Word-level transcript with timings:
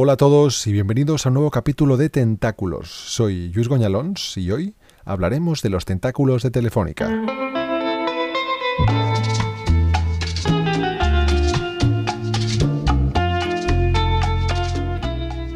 Hola 0.00 0.12
a 0.12 0.16
todos 0.16 0.64
y 0.68 0.72
bienvenidos 0.72 1.26
a 1.26 1.30
un 1.30 1.34
nuevo 1.34 1.50
capítulo 1.50 1.96
de 1.96 2.08
Tentáculos. 2.08 2.88
Soy 2.88 3.48
Luis 3.48 3.66
Goñalons 3.66 4.36
y 4.36 4.52
hoy 4.52 4.76
hablaremos 5.04 5.60
de 5.60 5.70
los 5.70 5.86
tentáculos 5.86 6.44
de 6.44 6.52
Telefónica. 6.52 7.10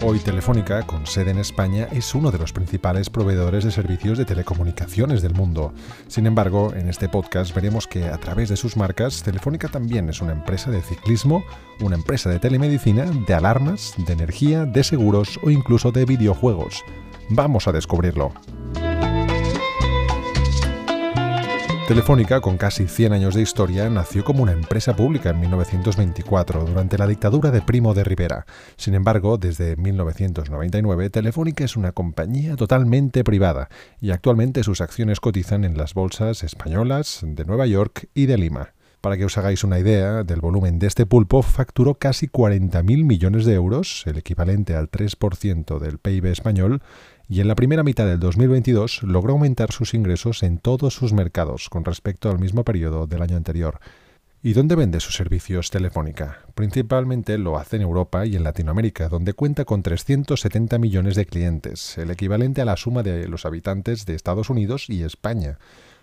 Hoy 0.05 0.19
Telefónica, 0.19 0.83
con 0.83 1.07
sede 1.07 1.31
en 1.31 1.39
España, 1.39 1.87
es 1.93 2.13
uno 2.13 2.33
de 2.33 2.39
los 2.39 2.53
principales 2.53 3.09
proveedores 3.09 3.63
de 3.63 3.71
servicios 3.71 4.19
de 4.19 4.25
telecomunicaciones 4.25 5.23
del 5.23 5.33
mundo. 5.33 5.73
Sin 6.09 6.27
embargo, 6.27 6.75
en 6.75 6.89
este 6.89 7.09
podcast 7.09 7.55
veremos 7.55 7.87
que 7.87 8.07
a 8.07 8.19
través 8.19 8.49
de 8.49 8.57
sus 8.57 8.77
marcas, 8.77 9.23
Telefónica 9.23 9.69
también 9.69 10.09
es 10.09 10.21
una 10.21 10.33
empresa 10.33 10.73
de 10.73 10.83
ciclismo, 10.83 11.45
una 11.81 11.95
empresa 11.95 12.29
de 12.31 12.41
telemedicina, 12.41 13.05
de 13.05 13.33
alarmas, 13.33 13.95
de 13.97 14.13
energía, 14.13 14.65
de 14.65 14.83
seguros 14.83 15.39
o 15.45 15.51
incluso 15.51 15.93
de 15.93 16.05
videojuegos. 16.05 16.83
Vamos 17.29 17.69
a 17.69 17.73
descubrirlo. 17.73 18.33
Telefónica, 21.89 22.41
con 22.41 22.57
casi 22.57 22.87
100 22.87 23.13
años 23.13 23.35
de 23.35 23.43
historia, 23.43 23.91
nació 23.91 24.25
como 24.25 24.45
una 24.45 24.53
empresa 24.53 24.95
pública 24.95 25.31
en 25.31 25.41
1924, 25.41 26.65
durante 26.65 26.97
la 26.97 27.09
dictadura 27.09 27.51
de 27.51 27.61
Primo 27.61 27.93
de 27.93 28.05
Rivera. 28.05 28.47
Sin 28.77 28.95
embargo, 28.95 29.37
desde 29.37 29.77
1999, 29.77 31.11
Telefónica 31.11 31.65
es 31.65 31.77
una 31.77 31.91
compañía 31.91 32.55
totalmente 32.55 33.25
privada 33.25 33.69
y 34.01 34.13
actualmente 34.13 34.63
sus 34.63 34.81
acciones 34.81 35.19
cotizan 35.19 35.65
en 35.65 35.77
las 35.77 35.93
bolsas 35.93 36.45
españolas 36.45 37.21
de 37.23 37.45
Nueva 37.45 37.67
York 37.67 38.09
y 38.15 38.27
de 38.27 38.39
Lima. 38.39 38.75
Para 39.03 39.17
que 39.17 39.25
os 39.25 39.37
hagáis 39.37 39.65
una 39.65 39.81
idea 39.81 40.23
del 40.23 40.41
volumen 40.41 40.79
de 40.79 40.87
este 40.87 41.07
pulpo, 41.07 41.43
facturó 41.43 41.97
casi 41.97 42.29
40.000 42.29 43.05
millones 43.05 43.45
de 43.45 43.55
euros, 43.55 44.05
el 44.07 44.17
equivalente 44.17 44.77
al 44.77 44.89
3% 44.89 45.81
del 45.81 45.99
PIB 45.99 46.27
español, 46.27 46.83
y 47.29 47.41
en 47.41 47.49
la 47.49 47.55
primera 47.55 47.83
mitad 47.83 48.07
del 48.07 48.21
2022 48.21 49.03
logró 49.03 49.33
aumentar 49.33 49.73
sus 49.73 49.95
ingresos 49.95 50.43
en 50.43 50.59
todos 50.59 50.95
sus 50.95 51.13
mercados 51.13 51.69
con 51.69 51.85
respecto 51.85 52.31
al 52.31 52.39
mismo 52.39 52.65
periodo 52.65 53.07
del 53.07 53.23
año 53.23 53.37
anterior. 53.37 53.81
¿Y 54.45 54.55
dónde 54.55 54.75
vende 54.75 54.99
sus 54.99 55.15
servicios 55.15 55.71
Telefónica? 55.71 56.41
Principalmente 56.57 57.39
lo 57.39 57.59
hace 57.59 57.77
en 57.77 57.83
Europa 57.83 58.27
y 58.27 58.35
en 58.35 58.43
Latinoamérica, 58.43 59.09
donde 59.09 59.35
cuenta 59.35 59.65
con 59.65 59.85
370 59.85 60.79
millones 60.79 61.15
de 61.15 61.27
clientes, 61.27 61.97
el 61.97 62.11
equivalente 62.11 62.61
a 62.61 62.65
la 62.65 62.77
suma 62.77 63.05
de 63.05 63.29
los 63.29 63.47
habitantes 63.47 64.05
de 64.05 64.17
Estados 64.17 64.51
Unidos 64.51 64.91
y 64.91 65.05
España. 65.05 65.59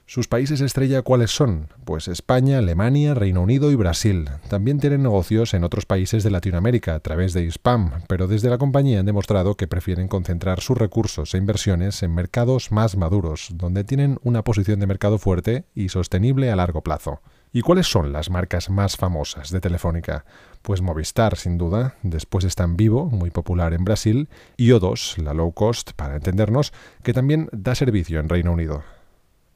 ¿Sus 0.10 0.28
países 0.28 0.60
estrella 0.62 1.04
cuáles 1.04 1.30
son? 1.30 1.68
Pues 1.86 2.08
España, 2.08 2.58
Alemania, 2.58 3.14
Reino 3.14 3.44
Unido 3.44 3.70
y 3.70 3.76
Brasil. 3.76 4.28
También 4.50 4.80
tienen 4.80 5.04
negocios 5.04 5.54
en 5.54 5.64
otros 5.64 5.86
países 5.86 6.24
de 6.24 6.32
Latinoamérica 6.32 6.96
a 6.96 7.00
través 7.00 7.34
de 7.34 7.44
ISPAM, 7.44 7.92
pero 8.08 8.28
desde 8.28 8.50
la 8.50 8.58
compañía 8.58 9.02
han 9.02 9.06
demostrado 9.06 9.56
que 9.56 9.68
prefieren 9.68 10.08
concentrar 10.08 10.62
sus 10.62 10.80
recursos 10.80 11.36
e 11.36 11.38
inversiones 11.38 12.02
en 12.02 12.16
mercados 12.16 12.72
más 12.72 12.98
maduros, 12.98 13.50
donde 13.54 13.84
tienen 13.84 14.18
una 14.24 14.44
posición 14.44 14.80
de 14.80 14.88
mercado 14.88 15.20
fuerte 15.20 15.66
y 15.76 15.90
sostenible 15.90 16.50
a 16.50 16.56
largo 16.56 16.82
plazo. 16.82 17.22
¿Y 17.54 17.62
cuáles 17.62 17.86
son 17.86 18.12
las 18.12 18.32
marcas 18.32 18.72
más 18.72 18.98
famosas 18.98 19.52
de 19.52 19.62
Telefónica? 19.62 20.26
Pues 20.64 20.82
Movistar, 20.82 21.38
sin 21.38 21.60
duda, 21.60 21.98
después 22.02 22.46
están 22.46 22.78
Vivo, 22.78 23.06
muy 23.12 23.30
popular 23.30 23.76
en 23.76 23.86
Brasil, 23.86 24.28
y 24.58 24.70
O2, 24.70 25.22
la 25.22 25.36
low 25.36 25.52
cost, 25.52 25.92
para 25.92 26.16
entendernos, 26.16 26.73
que 27.04 27.14
también 27.14 27.48
da 27.52 27.76
servicio 27.76 28.20
en 28.20 28.28
Reino 28.28 28.52
Unido. 28.54 28.84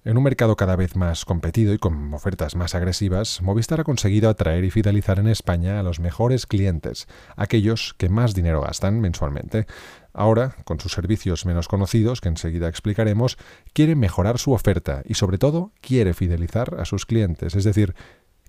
En 0.05 0.17
un 0.17 0.23
mercado 0.23 0.57
cada 0.57 0.75
vez 0.75 0.97
más 0.97 1.23
competido 1.23 1.73
y 1.73 1.77
con 1.77 2.13
ofertas 2.13 2.57
más 2.57 2.75
agresivas, 2.75 3.41
Movistar 3.41 3.79
ha 3.79 3.83
conseguido 3.85 4.29
atraer 4.29 4.65
y 4.65 4.69
fidelizar 4.69 5.17
en 5.17 5.29
España 5.29 5.79
a 5.79 5.83
los 5.83 6.01
mejores 6.01 6.45
clientes, 6.45 7.07
aquellos 7.37 7.95
que 7.97 8.09
más 8.09 8.33
dinero 8.33 8.59
gastan 8.59 8.99
mensualmente. 8.99 9.65
Ahora, 10.11 10.57
con 10.65 10.81
sus 10.81 10.91
servicios 10.91 11.45
menos 11.45 11.69
conocidos, 11.69 12.19
que 12.19 12.27
enseguida 12.27 12.67
explicaremos, 12.67 13.37
quiere 13.71 13.95
mejorar 13.95 14.39
su 14.39 14.51
oferta 14.51 15.03
y 15.05 15.13
sobre 15.13 15.37
todo 15.37 15.71
quiere 15.79 16.13
fidelizar 16.13 16.75
a 16.81 16.83
sus 16.83 17.05
clientes, 17.05 17.55
es 17.55 17.63
decir, 17.63 17.95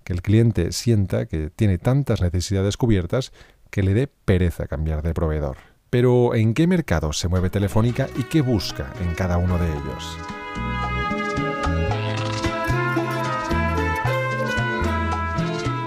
que 0.03 0.11
el 0.11 0.21
cliente 0.21 0.73
sienta 0.73 1.25
que 1.25 1.51
tiene 1.51 1.77
tantas 1.77 2.21
necesidades 2.21 2.75
cubiertas 2.75 3.31
que 3.69 3.81
le 3.81 3.93
dé 3.93 4.07
pereza 4.07 4.67
cambiar 4.67 5.03
de 5.03 5.13
proveedor. 5.13 5.55
Pero, 5.89 6.35
¿en 6.35 6.53
qué 6.53 6.67
mercado 6.67 7.13
se 7.13 7.29
mueve 7.29 7.49
Telefónica 7.49 8.09
y 8.17 8.23
qué 8.23 8.41
busca 8.41 8.91
en 9.01 9.15
cada 9.15 9.37
uno 9.37 9.57
de 9.57 9.69
ellos? 9.69 10.17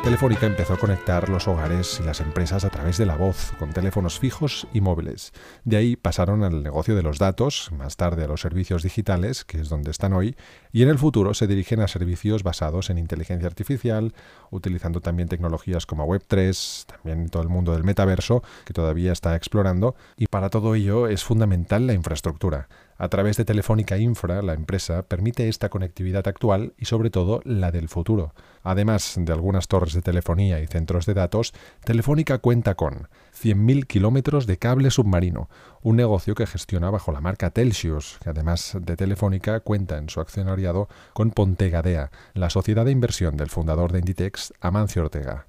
Telefónica 0.09 0.47
empezó 0.47 0.73
a 0.73 0.79
conectar 0.79 1.29
los 1.29 1.49
hogares 1.49 2.01
y 2.01 2.03
las 2.03 2.23
empresas 2.23 2.65
a 2.65 2.71
través 2.71 2.97
de 2.97 3.05
la 3.05 3.15
voz, 3.15 3.53
con 3.59 3.75
teléfonos 3.75 4.19
fijos 4.19 4.67
y 4.73 4.81
móviles. 4.81 5.35
De 5.65 5.77
ahí 5.77 5.97
pasaron 5.97 6.45
al 6.45 6.63
negocio 6.63 6.97
de 6.97 7.03
los 7.03 7.19
datos, 7.19 7.71
más 7.77 7.99
tarde 7.99 8.25
a 8.25 8.27
los 8.27 8.41
servicios 8.41 8.83
digitales, 8.83 9.45
que 9.45 9.61
es 9.61 9.69
donde 9.69 9.91
están 9.91 10.15
hoy, 10.15 10.35
y 10.73 10.83
en 10.83 10.89
el 10.89 10.97
futuro 10.97 11.35
se 11.35 11.47
dirigen 11.47 11.81
a 11.81 11.89
servicios 11.89 12.43
basados 12.43 12.89
en 12.89 12.97
inteligencia 12.97 13.49
artificial, 13.49 14.15
utilizando 14.51 15.03
también 15.03 15.29
tecnologías 15.29 15.85
como 15.85 16.07
Web3, 16.07 16.87
también 16.87 17.29
todo 17.29 17.43
el 17.43 17.51
mundo 17.51 17.75
del 17.75 17.85
metaverso, 17.85 18.43
que 18.65 18.73
todavía 18.73 19.13
está 19.13 19.37
explorando, 19.37 19.95
y 20.17 20.29
para 20.29 20.49
todo 20.49 20.75
ello 20.75 21.07
es 21.07 21.23
fundamental 21.23 21.87
la 21.87 21.93
infraestructura. 21.93 22.71
A 23.01 23.09
través 23.09 23.37
de 23.37 23.45
Telefónica 23.45 23.97
Infra, 23.97 24.43
la 24.43 24.55
empresa 24.55 25.05
permite 25.05 25.49
esta 25.49 25.69
conectividad 25.69 26.27
actual 26.27 26.75
y 26.77 26.87
sobre 26.87 27.11
todo 27.11 27.41
la 27.45 27.71
del 27.71 27.89
futuro. 27.89 28.35
Además 28.65 29.15
de 29.17 29.33
algunas 29.33 29.69
torres 29.69 29.95
de 29.95 30.03
telefonía 30.03 30.61
y 30.61 30.67
centros 30.67 31.07
de 31.07 31.15
datos, 31.15 31.55
Telefónica 31.85 32.39
cuenta 32.39 32.75
con 32.75 33.09
100.000 33.41 33.87
kilómetros 33.87 34.49
de 34.49 34.59
cable 34.59 34.91
submarino, 34.91 35.49
un 35.81 35.95
negocio 35.95 36.35
que 36.35 36.49
gestiona 36.49 36.91
bajo 36.91 37.13
la 37.13 37.21
marca 37.21 37.51
Telsius, 37.51 38.19
que 38.21 38.31
además 38.31 38.77
de 38.81 38.97
Telefónica 38.97 39.61
cuenta 39.61 39.97
en 39.97 40.09
su 40.09 40.21
accionariado 40.21 40.89
con 41.13 41.31
Pontegadea, 41.31 42.11
la 42.35 42.51
sociedad 42.51 42.85
de 42.85 42.91
inversión 42.91 43.37
del 43.37 43.49
fundador 43.49 43.93
de 43.93 44.01
Inditex, 44.01 44.53
Amancio 44.61 45.03
Ortega. 45.03 45.48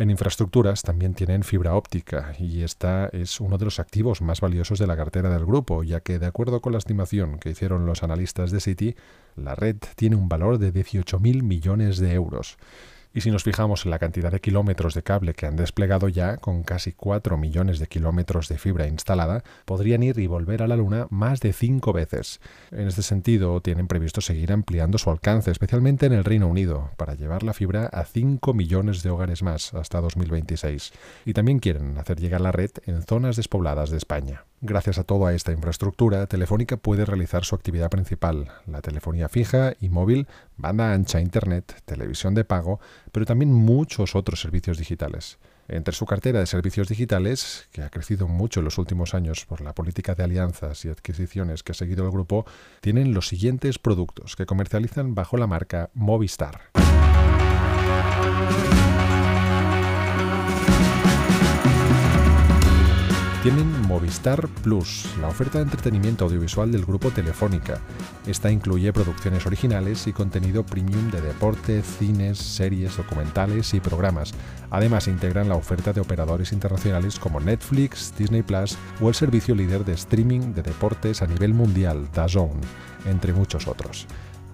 En 0.00 0.10
infraestructuras 0.10 0.82
también 0.82 1.14
tienen 1.14 1.42
fibra 1.42 1.74
óptica 1.74 2.32
y 2.38 2.62
esta 2.62 3.08
es 3.08 3.40
uno 3.40 3.58
de 3.58 3.64
los 3.64 3.80
activos 3.80 4.22
más 4.22 4.40
valiosos 4.40 4.78
de 4.78 4.86
la 4.86 4.96
cartera 4.96 5.28
del 5.28 5.44
grupo, 5.44 5.82
ya 5.82 5.98
que 5.98 6.20
de 6.20 6.26
acuerdo 6.26 6.60
con 6.60 6.70
la 6.70 6.78
estimación 6.78 7.40
que 7.40 7.50
hicieron 7.50 7.84
los 7.84 8.04
analistas 8.04 8.52
de 8.52 8.60
Citi, 8.60 8.94
la 9.34 9.56
red 9.56 9.74
tiene 9.96 10.14
un 10.14 10.28
valor 10.28 10.58
de 10.58 10.72
18.000 10.72 11.42
millones 11.42 11.98
de 11.98 12.12
euros. 12.12 12.58
Y 13.14 13.22
si 13.22 13.30
nos 13.30 13.42
fijamos 13.42 13.84
en 13.84 13.90
la 13.90 13.98
cantidad 13.98 14.30
de 14.30 14.40
kilómetros 14.40 14.94
de 14.94 15.02
cable 15.02 15.34
que 15.34 15.46
han 15.46 15.56
desplegado 15.56 16.08
ya, 16.08 16.36
con 16.36 16.62
casi 16.62 16.92
4 16.92 17.36
millones 17.38 17.78
de 17.78 17.86
kilómetros 17.86 18.48
de 18.48 18.58
fibra 18.58 18.86
instalada, 18.86 19.42
podrían 19.64 20.02
ir 20.02 20.18
y 20.18 20.26
volver 20.26 20.62
a 20.62 20.68
la 20.68 20.76
Luna 20.76 21.06
más 21.10 21.40
de 21.40 21.52
5 21.52 21.92
veces. 21.92 22.40
En 22.70 22.86
este 22.86 23.02
sentido, 23.02 23.60
tienen 23.60 23.88
previsto 23.88 24.20
seguir 24.20 24.52
ampliando 24.52 24.98
su 24.98 25.10
alcance, 25.10 25.50
especialmente 25.50 26.06
en 26.06 26.12
el 26.12 26.24
Reino 26.24 26.48
Unido, 26.48 26.90
para 26.96 27.14
llevar 27.14 27.42
la 27.42 27.54
fibra 27.54 27.86
a 27.86 28.04
5 28.04 28.52
millones 28.54 29.02
de 29.02 29.10
hogares 29.10 29.42
más 29.42 29.74
hasta 29.74 30.00
2026. 30.00 30.92
Y 31.24 31.32
también 31.32 31.58
quieren 31.58 31.98
hacer 31.98 32.20
llegar 32.20 32.40
la 32.40 32.52
red 32.52 32.70
en 32.86 33.02
zonas 33.02 33.36
despobladas 33.36 33.90
de 33.90 33.96
España. 33.96 34.47
Gracias 34.60 34.98
a 34.98 35.04
toda 35.04 35.32
esta 35.34 35.52
infraestructura, 35.52 36.26
Telefónica 36.26 36.76
puede 36.76 37.04
realizar 37.04 37.44
su 37.44 37.54
actividad 37.54 37.90
principal, 37.90 38.48
la 38.66 38.82
telefonía 38.82 39.28
fija 39.28 39.74
y 39.80 39.88
móvil, 39.88 40.26
banda 40.56 40.92
ancha, 40.92 41.20
internet, 41.20 41.80
televisión 41.84 42.34
de 42.34 42.44
pago, 42.44 42.80
pero 43.12 43.24
también 43.24 43.52
muchos 43.52 44.16
otros 44.16 44.40
servicios 44.40 44.76
digitales. 44.76 45.38
Entre 45.68 45.94
su 45.94 46.06
cartera 46.06 46.40
de 46.40 46.46
servicios 46.46 46.88
digitales, 46.88 47.68
que 47.70 47.82
ha 47.82 47.90
crecido 47.90 48.26
mucho 48.26 48.58
en 48.58 48.64
los 48.64 48.78
últimos 48.78 49.14
años 49.14 49.46
por 49.46 49.60
la 49.60 49.74
política 49.74 50.16
de 50.16 50.24
alianzas 50.24 50.84
y 50.84 50.88
adquisiciones 50.88 51.62
que 51.62 51.70
ha 51.70 51.74
seguido 51.76 52.04
el 52.04 52.10
grupo, 52.10 52.44
tienen 52.80 53.14
los 53.14 53.28
siguientes 53.28 53.78
productos 53.78 54.34
que 54.34 54.46
comercializan 54.46 55.14
bajo 55.14 55.36
la 55.36 55.46
marca 55.46 55.90
Movistar. 55.94 56.62
Tienen 63.48 63.80
Movistar 63.88 64.46
Plus, 64.62 65.06
la 65.22 65.28
oferta 65.28 65.56
de 65.56 65.64
entretenimiento 65.64 66.26
audiovisual 66.26 66.70
del 66.70 66.84
grupo 66.84 67.10
Telefónica. 67.10 67.80
Esta 68.26 68.50
incluye 68.50 68.92
producciones 68.92 69.46
originales 69.46 70.06
y 70.06 70.12
contenido 70.12 70.66
premium 70.66 71.10
de 71.10 71.22
deporte, 71.22 71.80
cines, 71.80 72.36
series, 72.36 72.98
documentales 72.98 73.72
y 73.72 73.80
programas. 73.80 74.34
Además, 74.68 75.08
integran 75.08 75.48
la 75.48 75.54
oferta 75.54 75.94
de 75.94 76.02
operadores 76.02 76.52
internacionales 76.52 77.18
como 77.18 77.40
Netflix, 77.40 78.12
Disney 78.18 78.42
Plus 78.42 78.76
o 79.00 79.08
el 79.08 79.14
servicio 79.14 79.54
líder 79.54 79.82
de 79.82 79.94
streaming 79.94 80.52
de 80.52 80.60
deportes 80.60 81.22
a 81.22 81.26
nivel 81.26 81.54
mundial, 81.54 82.06
DAZN, 82.12 82.60
entre 83.06 83.32
muchos 83.32 83.66
otros. 83.66 84.06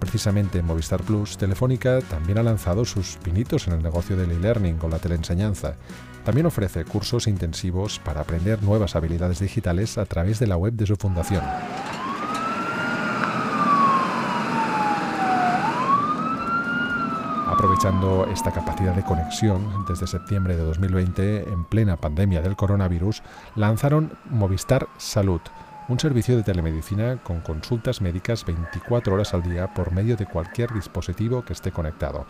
Precisamente 0.05 0.59
en 0.59 0.67
Movistar 0.67 1.01
Plus, 1.01 1.35
Telefónica 1.35 1.99
también 1.99 2.37
ha 2.37 2.43
lanzado 2.43 2.85
sus 2.85 3.17
pinitos 3.17 3.67
en 3.67 3.73
el 3.73 3.81
negocio 3.81 4.15
del 4.15 4.31
e-learning 4.31 4.77
con 4.77 4.91
la 4.91 4.99
teleenseñanza. 4.99 5.77
También 6.23 6.45
ofrece 6.45 6.85
cursos 6.85 7.25
intensivos 7.25 7.97
para 7.97 8.21
aprender 8.21 8.61
nuevas 8.61 8.95
habilidades 8.95 9.39
digitales 9.39 9.97
a 9.97 10.05
través 10.05 10.37
de 10.37 10.45
la 10.45 10.57
web 10.57 10.73
de 10.73 10.85
su 10.85 10.95
fundación. 10.95 11.43
Aprovechando 17.47 18.27
esta 18.31 18.51
capacidad 18.51 18.93
de 18.93 19.03
conexión, 19.03 19.85
desde 19.89 20.05
septiembre 20.05 20.55
de 20.55 20.65
2020, 20.65 21.49
en 21.49 21.65
plena 21.65 21.97
pandemia 21.97 22.43
del 22.43 22.55
coronavirus, 22.55 23.23
lanzaron 23.55 24.11
Movistar 24.29 24.87
Salud, 24.97 25.41
un 25.87 25.99
servicio 25.99 26.35
de 26.35 26.43
telemedicina 26.43 27.17
con 27.17 27.41
consultas 27.41 28.01
médicas 28.01 28.45
24 28.45 29.13
horas 29.13 29.33
al 29.33 29.43
día 29.43 29.73
por 29.73 29.91
medio 29.91 30.15
de 30.15 30.25
cualquier 30.25 30.73
dispositivo 30.73 31.43
que 31.45 31.53
esté 31.53 31.71
conectado. 31.71 32.25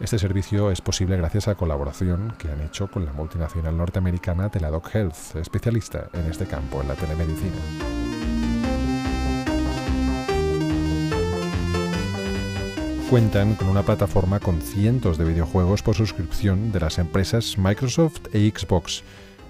Este 0.00 0.18
servicio 0.18 0.70
es 0.70 0.80
posible 0.80 1.16
gracias 1.16 1.48
a 1.48 1.52
la 1.52 1.56
colaboración 1.56 2.34
que 2.38 2.48
han 2.50 2.60
hecho 2.60 2.88
con 2.90 3.04
la 3.04 3.12
multinacional 3.12 3.76
norteamericana 3.76 4.48
Teladoc 4.48 4.94
Health, 4.94 5.36
especialista 5.36 6.08
en 6.12 6.30
este 6.30 6.46
campo, 6.46 6.82
en 6.82 6.88
la 6.88 6.94
telemedicina. 6.94 7.56
Cuentan 13.10 13.54
con 13.54 13.68
una 13.68 13.82
plataforma 13.82 14.40
con 14.40 14.60
cientos 14.60 15.18
de 15.18 15.24
videojuegos 15.24 15.82
por 15.82 15.94
suscripción 15.94 16.72
de 16.72 16.80
las 16.80 16.98
empresas 16.98 17.56
Microsoft 17.58 18.26
e 18.32 18.50
Xbox, 18.50 19.04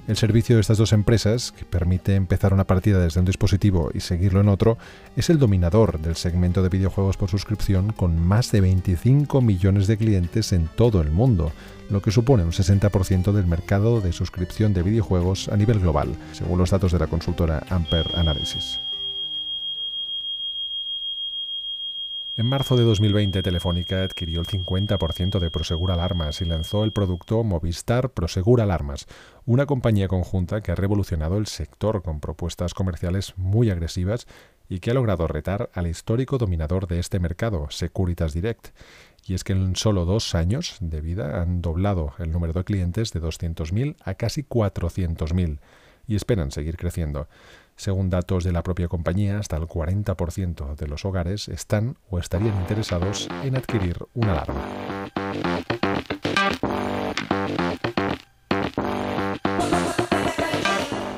el 0.06 0.16
servicio 0.16 0.56
de 0.56 0.60
estas 0.60 0.78
dos 0.78 0.92
empresas, 0.92 1.52
que 1.52 1.64
permite 1.64 2.14
empezar 2.14 2.52
una 2.52 2.64
partida 2.64 3.00
desde 3.00 3.20
un 3.20 3.26
dispositivo 3.26 3.90
y 3.94 4.00
seguirlo 4.00 4.40
en 4.40 4.48
otro, 4.48 4.76
es 5.16 5.30
el 5.30 5.38
dominador 5.38 5.98
del 6.00 6.16
segmento 6.16 6.62
de 6.62 6.68
videojuegos 6.68 7.16
por 7.16 7.30
suscripción 7.30 7.92
con 7.92 8.20
más 8.20 8.52
de 8.52 8.60
25 8.60 9.40
millones 9.40 9.86
de 9.86 9.96
clientes 9.96 10.52
en 10.52 10.68
todo 10.68 11.00
el 11.00 11.10
mundo, 11.10 11.52
lo 11.90 12.02
que 12.02 12.10
supone 12.10 12.44
un 12.44 12.52
60% 12.52 13.32
del 13.32 13.46
mercado 13.46 14.00
de 14.00 14.12
suscripción 14.12 14.74
de 14.74 14.82
videojuegos 14.82 15.48
a 15.48 15.56
nivel 15.56 15.80
global, 15.80 16.14
según 16.32 16.58
los 16.58 16.70
datos 16.70 16.92
de 16.92 16.98
la 16.98 17.06
consultora 17.06 17.62
Amper 17.70 18.06
Analysis. 18.14 18.83
En 22.36 22.46
marzo 22.46 22.76
de 22.76 22.82
2020, 22.82 23.44
Telefónica 23.44 24.02
adquirió 24.02 24.40
el 24.40 24.48
50% 24.48 25.38
de 25.38 25.52
Prosegur 25.52 25.92
Alarmas 25.92 26.40
y 26.40 26.44
lanzó 26.44 26.82
el 26.82 26.90
producto 26.90 27.44
Movistar 27.44 28.10
Prosegur 28.10 28.60
Alarmas, 28.60 29.06
una 29.46 29.66
compañía 29.66 30.08
conjunta 30.08 30.60
que 30.60 30.72
ha 30.72 30.74
revolucionado 30.74 31.38
el 31.38 31.46
sector 31.46 32.02
con 32.02 32.18
propuestas 32.18 32.74
comerciales 32.74 33.34
muy 33.36 33.70
agresivas 33.70 34.26
y 34.68 34.80
que 34.80 34.90
ha 34.90 34.94
logrado 34.94 35.28
retar 35.28 35.70
al 35.74 35.86
histórico 35.86 36.36
dominador 36.36 36.88
de 36.88 36.98
este 36.98 37.20
mercado, 37.20 37.68
Securitas 37.70 38.34
Direct. 38.34 38.70
Y 39.24 39.34
es 39.34 39.44
que 39.44 39.52
en 39.52 39.76
solo 39.76 40.04
dos 40.04 40.34
años 40.34 40.76
de 40.80 41.00
vida 41.00 41.40
han 41.40 41.62
doblado 41.62 42.14
el 42.18 42.32
número 42.32 42.52
de 42.52 42.64
clientes 42.64 43.12
de 43.12 43.22
200.000 43.22 43.94
a 44.02 44.14
casi 44.14 44.42
400.000 44.42 45.60
y 46.08 46.16
esperan 46.16 46.50
seguir 46.50 46.76
creciendo. 46.76 47.28
Según 47.76 48.10
datos 48.10 48.44
de 48.44 48.52
la 48.52 48.62
propia 48.62 48.88
compañía, 48.88 49.38
hasta 49.38 49.56
el 49.56 49.64
40% 49.64 50.76
de 50.76 50.86
los 50.86 51.04
hogares 51.04 51.48
están 51.48 51.96
o 52.08 52.18
estarían 52.18 52.56
interesados 52.60 53.28
en 53.42 53.56
adquirir 53.56 53.98
una 54.14 54.32
alarma. 54.32 55.10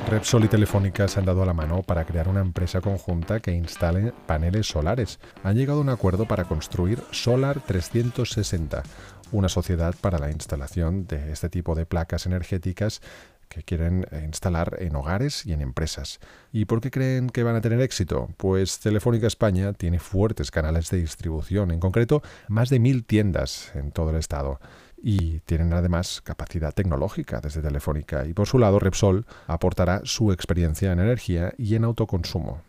Repsol 0.08 0.44
y 0.44 0.48
Telefónica 0.48 1.08
se 1.08 1.18
han 1.18 1.26
dado 1.26 1.44
la 1.44 1.52
mano 1.52 1.82
para 1.82 2.04
crear 2.04 2.28
una 2.28 2.40
empresa 2.40 2.80
conjunta 2.80 3.40
que 3.40 3.50
instale 3.50 4.12
paneles 4.26 4.68
solares. 4.68 5.18
Han 5.42 5.56
llegado 5.56 5.80
a 5.80 5.82
un 5.82 5.88
acuerdo 5.88 6.26
para 6.26 6.44
construir 6.44 7.02
Solar 7.10 7.60
360, 7.60 8.84
una 9.32 9.48
sociedad 9.48 9.94
para 10.00 10.18
la 10.18 10.30
instalación 10.30 11.06
de 11.08 11.32
este 11.32 11.48
tipo 11.48 11.74
de 11.74 11.86
placas 11.86 12.24
energéticas 12.24 13.02
que 13.48 13.62
quieren 13.62 14.06
eh, 14.10 14.22
instalar 14.24 14.76
en 14.80 14.96
hogares 14.96 15.46
y 15.46 15.52
en 15.52 15.60
empresas. 15.60 16.20
¿Y 16.52 16.64
por 16.64 16.80
qué 16.80 16.90
creen 16.90 17.30
que 17.30 17.42
van 17.42 17.56
a 17.56 17.60
tener 17.60 17.80
éxito? 17.80 18.28
Pues 18.36 18.80
Telefónica 18.80 19.26
España 19.26 19.72
tiene 19.72 19.98
fuertes 19.98 20.50
canales 20.50 20.90
de 20.90 20.98
distribución, 20.98 21.70
en 21.70 21.80
concreto 21.80 22.22
más 22.48 22.70
de 22.70 22.78
mil 22.78 23.04
tiendas 23.04 23.70
en 23.74 23.92
todo 23.92 24.10
el 24.10 24.16
estado. 24.16 24.60
Y 25.02 25.40
tienen 25.40 25.72
además 25.72 26.20
capacidad 26.22 26.72
tecnológica 26.72 27.40
desde 27.40 27.62
Telefónica. 27.62 28.26
Y 28.26 28.32
por 28.32 28.46
su 28.46 28.58
lado, 28.58 28.78
Repsol 28.78 29.26
aportará 29.46 30.00
su 30.04 30.32
experiencia 30.32 30.90
en 30.90 31.00
energía 31.00 31.52
y 31.58 31.74
en 31.74 31.84
autoconsumo. 31.84 32.62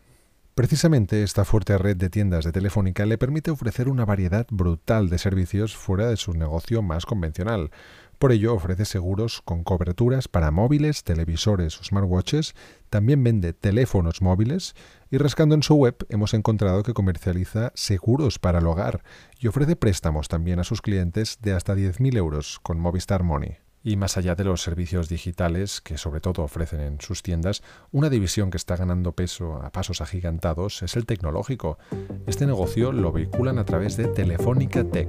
Precisamente 0.58 1.22
esta 1.22 1.46
fuerte 1.46 1.78
red 1.78 1.98
de 1.98 2.10
tiendas 2.10 2.44
de 2.44 2.52
Telefónica 2.52 3.06
le 3.06 3.20
permite 3.20 3.52
ofrecer 3.52 3.88
una 3.88 4.06
variedad 4.06 4.48
brutal 4.50 5.08
de 5.08 5.20
servicios 5.20 5.76
fuera 5.76 6.08
de 6.08 6.18
su 6.18 6.34
negocio 6.34 6.82
más 6.82 7.06
convencional. 7.06 7.70
Por 8.18 8.32
ello 8.32 8.56
ofrece 8.56 8.86
seguros 8.86 9.44
con 9.44 9.64
coberturas 9.64 10.28
para 10.28 10.50
móviles, 10.50 11.04
televisores 11.04 11.80
o 11.80 11.84
smartwatches, 11.84 12.56
también 12.90 13.24
vende 13.24 13.54
teléfonos 13.54 14.24
móviles 14.24 14.74
y 15.12 15.20
rascando 15.20 15.54
en 15.54 15.62
su 15.62 15.76
web 15.76 15.96
hemos 16.10 16.34
encontrado 16.34 16.82
que 16.82 16.96
comercializa 16.96 17.72
seguros 17.76 18.40
para 18.40 18.58
el 18.58 18.66
hogar 18.66 19.04
y 19.40 19.48
ofrece 19.48 19.76
préstamos 19.76 20.30
también 20.30 20.60
a 20.60 20.64
sus 20.64 20.82
clientes 20.82 21.38
de 21.42 21.54
hasta 21.54 21.76
10.000 21.76 22.18
euros 22.18 22.60
con 22.64 22.80
Movistar 22.80 23.22
Money. 23.22 23.58
Y 23.84 23.98
más 23.98 24.18
allá 24.18 24.34
de 24.34 24.44
los 24.44 24.64
servicios 24.64 25.10
digitales 25.10 25.80
que 25.80 26.00
sobre 26.00 26.20
todo 26.20 26.42
ofrecen 26.42 26.82
en 26.82 27.00
sus 27.00 27.22
tiendas, 27.22 27.62
una 27.92 28.10
división 28.10 28.50
que 28.50 28.58
está 28.58 28.76
ganando 28.76 29.12
peso 29.12 29.62
a 29.62 29.72
pasos 29.72 30.02
agigantados 30.02 30.82
es 30.82 30.96
el 30.96 31.06
tecnológico. 31.06 31.78
Este 32.26 32.48
negocio 32.48 32.92
lo 32.92 33.12
vehiculan 33.12 33.60
a 33.60 33.66
través 33.66 33.96
de 33.96 34.08
Telefónica 34.08 34.84
Tech 34.84 35.08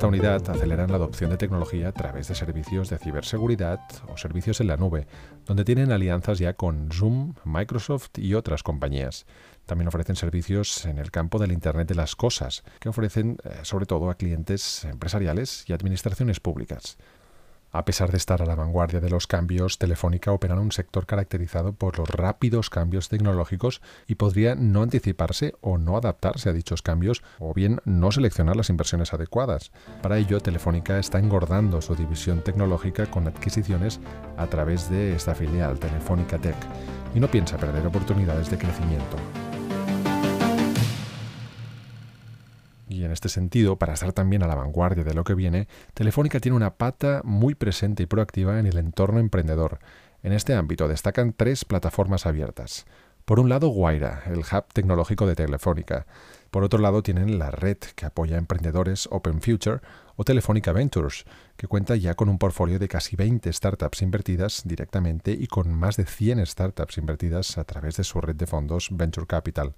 esta 0.00 0.08
unidad 0.08 0.48
aceleran 0.48 0.90
la 0.90 0.96
adopción 0.96 1.28
de 1.28 1.36
tecnología 1.36 1.88
a 1.88 1.92
través 1.92 2.26
de 2.28 2.34
servicios 2.34 2.88
de 2.88 2.96
ciberseguridad 2.96 3.80
o 4.08 4.16
servicios 4.16 4.58
en 4.62 4.68
la 4.68 4.78
nube, 4.78 5.06
donde 5.44 5.62
tienen 5.62 5.92
alianzas 5.92 6.38
ya 6.38 6.54
con 6.54 6.90
Zoom, 6.90 7.34
Microsoft 7.44 8.12
y 8.16 8.32
otras 8.32 8.62
compañías. 8.62 9.26
También 9.66 9.88
ofrecen 9.88 10.16
servicios 10.16 10.86
en 10.86 10.96
el 10.96 11.10
campo 11.10 11.38
del 11.38 11.52
Internet 11.52 11.86
de 11.86 11.96
las 11.96 12.16
Cosas, 12.16 12.64
que 12.78 12.88
ofrecen 12.88 13.36
eh, 13.44 13.58
sobre 13.60 13.84
todo 13.84 14.08
a 14.08 14.14
clientes 14.14 14.86
empresariales 14.86 15.64
y 15.68 15.74
administraciones 15.74 16.40
públicas. 16.40 16.96
A 17.72 17.84
pesar 17.84 18.10
de 18.10 18.16
estar 18.16 18.42
a 18.42 18.46
la 18.46 18.56
vanguardia 18.56 19.00
de 19.00 19.10
los 19.10 19.28
cambios, 19.28 19.78
Telefónica 19.78 20.32
opera 20.32 20.54
en 20.54 20.60
un 20.60 20.72
sector 20.72 21.06
caracterizado 21.06 21.72
por 21.72 21.98
los 21.98 22.08
rápidos 22.08 22.68
cambios 22.68 23.08
tecnológicos 23.08 23.80
y 24.08 24.16
podría 24.16 24.56
no 24.56 24.82
anticiparse 24.82 25.54
o 25.60 25.78
no 25.78 25.96
adaptarse 25.96 26.48
a 26.48 26.52
dichos 26.52 26.82
cambios 26.82 27.22
o 27.38 27.54
bien 27.54 27.80
no 27.84 28.10
seleccionar 28.10 28.56
las 28.56 28.70
inversiones 28.70 29.14
adecuadas. 29.14 29.70
Para 30.02 30.18
ello, 30.18 30.40
Telefónica 30.40 30.98
está 30.98 31.20
engordando 31.20 31.80
su 31.80 31.94
división 31.94 32.42
tecnológica 32.42 33.06
con 33.06 33.28
adquisiciones 33.28 34.00
a 34.36 34.48
través 34.48 34.90
de 34.90 35.14
esta 35.14 35.36
filial, 35.36 35.78
Telefónica 35.78 36.38
Tech, 36.38 36.56
y 37.14 37.20
no 37.20 37.30
piensa 37.30 37.56
perder 37.56 37.86
oportunidades 37.86 38.50
de 38.50 38.58
crecimiento. 38.58 39.16
Y 42.90 43.04
en 43.04 43.12
este 43.12 43.28
sentido, 43.28 43.76
para 43.76 43.94
estar 43.94 44.12
también 44.12 44.42
a 44.42 44.48
la 44.48 44.56
vanguardia 44.56 45.04
de 45.04 45.14
lo 45.14 45.22
que 45.22 45.36
viene, 45.36 45.68
Telefónica 45.94 46.40
tiene 46.40 46.56
una 46.56 46.74
pata 46.74 47.20
muy 47.22 47.54
presente 47.54 48.02
y 48.02 48.06
proactiva 48.06 48.58
en 48.58 48.66
el 48.66 48.78
entorno 48.78 49.20
emprendedor. 49.20 49.78
En 50.24 50.32
este 50.32 50.54
ámbito 50.54 50.88
destacan 50.88 51.32
tres 51.32 51.64
plataformas 51.64 52.26
abiertas. 52.26 52.86
Por 53.24 53.38
un 53.38 53.48
lado, 53.48 53.68
Guaira, 53.68 54.24
el 54.26 54.40
hub 54.40 54.64
tecnológico 54.72 55.24
de 55.28 55.36
Telefónica. 55.36 56.04
Por 56.50 56.64
otro 56.64 56.80
lado, 56.80 57.00
tienen 57.00 57.38
la 57.38 57.52
red 57.52 57.76
que 57.94 58.06
apoya 58.06 58.34
a 58.34 58.40
emprendedores 58.40 59.06
Open 59.12 59.40
Future 59.40 59.78
o 60.16 60.24
Telefónica 60.24 60.72
Ventures, 60.72 61.26
que 61.56 61.68
cuenta 61.68 61.94
ya 61.94 62.14
con 62.14 62.28
un 62.28 62.38
portfolio 62.38 62.80
de 62.80 62.88
casi 62.88 63.14
20 63.14 63.52
startups 63.52 64.02
invertidas 64.02 64.62
directamente 64.64 65.30
y 65.30 65.46
con 65.46 65.72
más 65.72 65.96
de 65.96 66.06
100 66.06 66.44
startups 66.44 66.98
invertidas 66.98 67.56
a 67.56 67.62
través 67.62 67.98
de 67.98 68.02
su 68.02 68.20
red 68.20 68.34
de 68.34 68.48
fondos 68.48 68.88
Venture 68.90 69.28
Capital. 69.28 69.76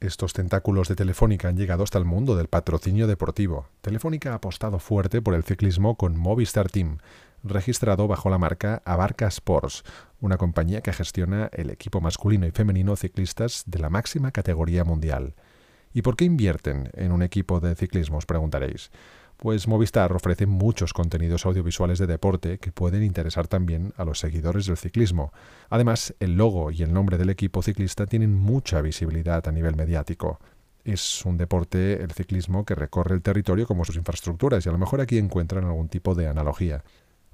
Estos 0.00 0.34
tentáculos 0.34 0.88
de 0.88 0.94
Telefónica 0.94 1.48
han 1.48 1.56
llegado 1.56 1.82
hasta 1.82 1.96
el 1.96 2.04
mundo 2.04 2.36
del 2.36 2.48
patrocinio 2.48 3.06
deportivo. 3.06 3.68
Telefónica 3.80 4.32
ha 4.32 4.34
apostado 4.34 4.78
fuerte 4.78 5.22
por 5.22 5.34
el 5.34 5.42
ciclismo 5.42 5.96
con 5.96 6.18
Movistar 6.18 6.70
Team, 6.70 6.98
registrado 7.42 8.06
bajo 8.06 8.28
la 8.28 8.36
marca 8.36 8.82
Abarca 8.84 9.26
Sports, 9.28 9.84
una 10.20 10.36
compañía 10.36 10.82
que 10.82 10.92
gestiona 10.92 11.48
el 11.54 11.70
equipo 11.70 12.02
masculino 12.02 12.46
y 12.46 12.50
femenino 12.50 12.94
ciclistas 12.94 13.64
de 13.66 13.78
la 13.78 13.88
máxima 13.88 14.32
categoría 14.32 14.84
mundial. 14.84 15.34
¿Y 15.94 16.02
por 16.02 16.14
qué 16.14 16.26
invierten 16.26 16.90
en 16.92 17.10
un 17.10 17.22
equipo 17.22 17.60
de 17.60 17.74
ciclismo? 17.74 18.18
Os 18.18 18.26
preguntaréis. 18.26 18.90
Pues 19.36 19.68
Movistar 19.68 20.12
ofrece 20.14 20.46
muchos 20.46 20.94
contenidos 20.94 21.44
audiovisuales 21.44 21.98
de 21.98 22.06
deporte 22.06 22.58
que 22.58 22.72
pueden 22.72 23.02
interesar 23.02 23.48
también 23.48 23.92
a 23.98 24.04
los 24.04 24.18
seguidores 24.18 24.66
del 24.66 24.78
ciclismo. 24.78 25.32
Además, 25.68 26.14
el 26.20 26.36
logo 26.36 26.70
y 26.70 26.82
el 26.82 26.92
nombre 26.92 27.18
del 27.18 27.28
equipo 27.28 27.62
ciclista 27.62 28.06
tienen 28.06 28.34
mucha 28.34 28.80
visibilidad 28.80 29.46
a 29.46 29.52
nivel 29.52 29.76
mediático. 29.76 30.40
Es 30.84 31.24
un 31.26 31.36
deporte, 31.36 32.02
el 32.02 32.12
ciclismo, 32.12 32.64
que 32.64 32.74
recorre 32.74 33.14
el 33.14 33.22
territorio 33.22 33.66
como 33.66 33.84
sus 33.84 33.96
infraestructuras 33.96 34.64
y 34.64 34.68
a 34.70 34.72
lo 34.72 34.78
mejor 34.78 35.02
aquí 35.02 35.18
encuentran 35.18 35.64
algún 35.64 35.88
tipo 35.88 36.14
de 36.14 36.28
analogía. 36.28 36.82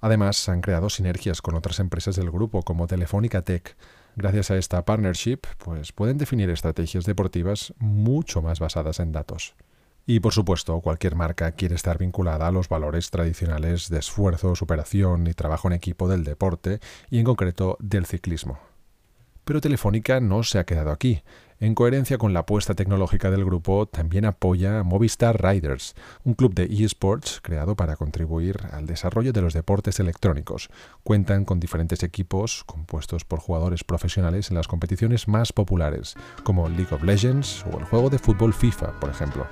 Además, 0.01 0.49
han 0.49 0.61
creado 0.61 0.91
sinergias 0.91 1.41
con 1.41 1.55
otras 1.55 1.79
empresas 1.79 2.17
del 2.17 2.33
grupo 2.33 2.63
como 2.63 2.89
Telefónica 2.89 3.43
Tech. 3.43 3.77
Gracias 4.17 4.51
a 4.51 4.57
esta 4.57 4.85
partnership, 4.85 5.39
pues 5.59 5.93
pueden 5.93 6.19
definir 6.19 6.51
estrategias 6.51 7.05
deportivas 7.05 7.73
mucho 7.79 8.43
más 8.43 8.59
basadas 8.59 8.99
en 8.99 9.13
datos. 9.13 9.55
Y 10.07 10.21
por 10.21 10.33
supuesto, 10.33 10.81
cualquier 10.81 11.15
marca 11.15 11.53
quiere 11.53 11.77
estar 11.77 11.99
vinculada 11.99 12.49
a 12.49 12.53
los 12.53 12.69
valores 12.69 13.11
tradicionales 13.11 13.89
de 13.89 14.01
esfuerzo, 14.01 14.57
superación 14.57 15.27
y 15.29 15.35
trabajo 15.35 15.69
en 15.69 15.75
equipo 15.75 16.09
del 16.09 16.25
deporte 16.25 16.81
y 17.09 17.19
en 17.19 17.25
concreto 17.25 17.77
del 17.81 18.07
ciclismo. 18.07 18.59
Pero 19.45 19.61
Telefónica 19.61 20.21
no 20.21 20.43
se 20.43 20.59
ha 20.59 20.65
quedado 20.65 20.91
aquí. 20.91 21.23
En 21.59 21.77
coherencia 21.77 22.19
con 22.19 22.33
la 22.33 22.41
apuesta 22.41 22.75
tecnológica 22.75 23.31
del 23.31 23.45
grupo, 23.45 23.87
también 23.87 24.25
apoya 24.25 24.83
Movistar 24.83 25.41
Riders, 25.41 25.95
un 26.25 26.35
club 26.35 26.55
de 26.55 26.65
eSports 26.65 27.41
creado 27.41 27.77
para 27.77 27.95
contribuir 27.95 28.57
al 28.73 28.87
desarrollo 28.87 29.33
de 29.33 29.43
los 29.43 29.55
deportes 29.55 30.01
electrónicos. 30.01 30.71
Cuentan 31.05 31.45
con 31.45 31.61
diferentes 31.61 32.03
equipos 32.03 32.65
compuestos 32.65 33.25
por 33.25 33.39
jugadores 33.39 33.85
profesionales 33.85 34.51
en 34.51 34.57
las 34.57 34.67
competiciones 34.67 35.29
más 35.29 35.53
populares, 35.53 36.17
como 36.43 36.69
League 36.69 36.93
of 36.93 37.05
Legends 37.05 37.65
o 37.73 37.79
el 37.79 37.85
juego 37.85 38.11
de 38.11 38.19
fútbol 38.19 38.53
FIFA, 38.53 38.99
por 38.99 39.11
ejemplo. 39.11 39.47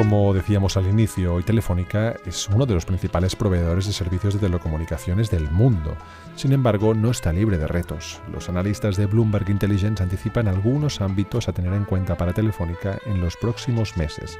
Como 0.00 0.32
decíamos 0.32 0.78
al 0.78 0.88
inicio, 0.88 1.34
hoy 1.34 1.42
Telefónica 1.42 2.16
es 2.24 2.48
uno 2.48 2.64
de 2.64 2.72
los 2.72 2.86
principales 2.86 3.36
proveedores 3.36 3.86
de 3.86 3.92
servicios 3.92 4.32
de 4.32 4.40
telecomunicaciones 4.40 5.30
del 5.30 5.50
mundo. 5.50 5.94
Sin 6.36 6.54
embargo, 6.54 6.94
no 6.94 7.10
está 7.10 7.34
libre 7.34 7.58
de 7.58 7.66
retos. 7.66 8.18
Los 8.32 8.48
analistas 8.48 8.96
de 8.96 9.04
Bloomberg 9.04 9.50
Intelligence 9.50 10.02
anticipan 10.02 10.48
algunos 10.48 11.02
ámbitos 11.02 11.50
a 11.50 11.52
tener 11.52 11.74
en 11.74 11.84
cuenta 11.84 12.16
para 12.16 12.32
Telefónica 12.32 12.98
en 13.04 13.20
los 13.20 13.36
próximos 13.36 13.98
meses. 13.98 14.38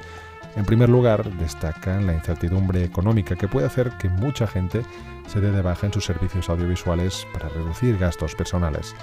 En 0.57 0.65
primer 0.65 0.89
lugar, 0.89 1.31
destacan 1.37 2.07
la 2.07 2.15
incertidumbre 2.15 2.83
económica 2.83 3.37
que 3.37 3.47
puede 3.47 3.67
hacer 3.67 3.93
que 3.99 4.09
mucha 4.09 4.47
gente 4.47 4.81
se 5.27 5.43
dé 5.43 5.53
de 5.53 5.61
baja 5.61 5.87
en 5.87 5.93
sus 5.93 6.07
servicios 6.07 6.49
audiovisuales 6.49 7.27
para 7.35 7.51
reducir 7.51 7.99
gastos 7.99 8.35
personales. 8.35 8.95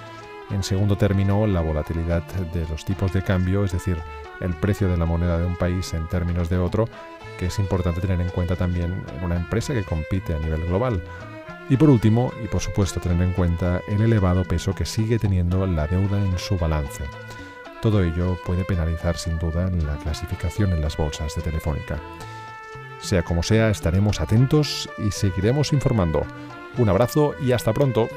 En 0.50 0.64
segundo 0.64 0.98
término, 0.98 1.46
la 1.46 1.62
volatilidad 1.62 2.24
de 2.24 2.68
los 2.70 2.86
tipos 2.86 3.12
de 3.12 3.22
cambio, 3.22 3.66
es 3.66 3.74
decir, 3.74 3.98
el 4.40 4.54
precio 4.54 4.88
de 4.88 4.98
la 4.98 5.06
moneda 5.06 5.38
de 5.38 5.46
un 5.46 5.58
país 5.58 5.94
en 5.94 6.08
términos 6.08 6.50
de 6.50 6.58
otro, 6.58 6.88
que 7.38 7.48
es 7.48 7.60
importante 7.60 8.02
tener 8.02 8.20
en 8.22 8.30
cuenta 8.30 8.56
también 8.56 9.04
en 9.18 9.24
una 9.24 9.36
empresa 9.36 9.74
que 9.74 9.84
compite 9.84 10.34
a 10.34 10.40
nivel 10.40 10.66
global. 10.66 11.04
Y 11.70 11.76
por 11.76 11.90
último, 11.90 12.32
y 12.44 12.48
por 12.48 12.62
supuesto 12.62 13.02
tener 13.02 13.22
en 13.22 13.34
cuenta 13.34 13.82
el 13.90 14.02
elevado 14.02 14.46
peso 14.46 14.74
que 14.74 14.86
sigue 14.86 15.20
teniendo 15.20 15.68
la 15.68 15.86
deuda 15.88 16.18
en 16.18 16.38
su 16.38 16.58
balance. 16.58 17.04
Todo 17.82 18.02
ello 18.02 18.38
puede 18.46 18.64
penalizar 18.64 19.18
sin 19.18 19.38
duda 19.38 19.70
la 19.70 19.98
clasificación 19.98 20.72
en 20.72 20.82
las 20.82 20.96
bolsas 20.96 21.36
de 21.36 21.42
Telefónica. 21.42 22.00
Sea 23.00 23.22
como 23.22 23.44
sea, 23.44 23.70
estaremos 23.70 24.22
atentos 24.22 24.90
y 24.98 25.12
seguiremos 25.12 25.74
informando. 25.74 26.24
Un 26.78 26.90
abrazo 26.90 27.36
y 27.42 27.52
hasta 27.52 27.74
pronto. 27.74 28.10